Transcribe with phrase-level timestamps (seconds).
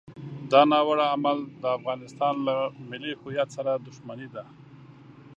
[0.51, 2.55] دا ناوړه عمل د افغانستان له
[2.89, 4.43] ملي هویت سره دښمني ده.